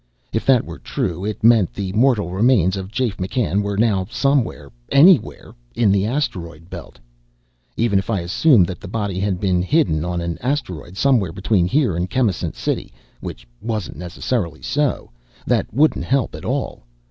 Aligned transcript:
If 0.33 0.47
that 0.47 0.65
were 0.65 0.79
true, 0.79 1.23
it 1.23 1.43
meant 1.43 1.75
the 1.75 1.93
mortal 1.93 2.31
remains 2.31 2.75
of 2.75 2.91
Jafe 2.91 3.17
McCann 3.17 3.61
were 3.61 3.77
now 3.77 4.07
somewhere 4.09 4.71
anywhere 4.91 5.53
in 5.75 5.91
the 5.91 6.07
Asteroid 6.07 6.71
Belt. 6.71 6.97
Even 7.77 7.99
if 7.99 8.09
I 8.09 8.21
assumed 8.21 8.65
that 8.65 8.79
the 8.79 8.87
body 8.87 9.19
had 9.19 9.39
been 9.39 9.61
hidden 9.61 10.03
on 10.03 10.19
an 10.19 10.39
asteroid 10.39 10.97
somewhere 10.97 11.31
between 11.31 11.67
here 11.67 11.95
and 11.95 12.09
Chemisant 12.09 12.55
City 12.55 12.91
which 13.19 13.47
wasn't 13.61 13.95
necessarily 13.97 14.63
so 14.63 15.11
that 15.45 15.71
wouldn't 15.71 16.05
help 16.05 16.33
at 16.33 16.45
all. 16.45 16.81